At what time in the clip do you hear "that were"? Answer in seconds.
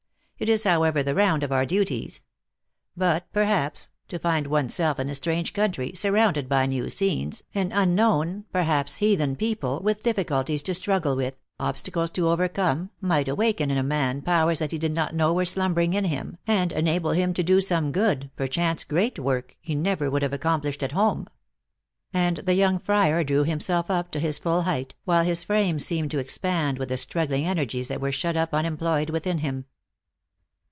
27.89-28.11